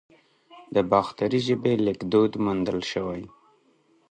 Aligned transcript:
د 0.73 0.75
باختري 0.91 1.39
ژبې 1.47 1.73
لیکدود 1.85 2.31
موندل 2.45 2.79
شوی 2.91 3.21